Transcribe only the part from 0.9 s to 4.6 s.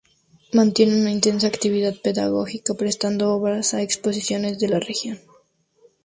una intensa actividad pedagógica, prestando obras a exposiciones